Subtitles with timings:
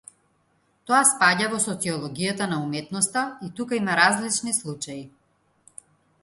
[0.91, 4.99] Тоа спаѓа во социологијата на уметноста и тука има различни случаи.